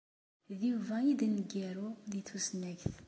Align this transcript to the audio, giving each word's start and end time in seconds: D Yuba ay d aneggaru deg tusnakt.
D 0.59 0.59
Yuba 0.67 0.93
ay 0.99 1.11
d 1.19 1.21
aneggaru 1.25 1.89
deg 2.11 2.23
tusnakt. 2.27 2.83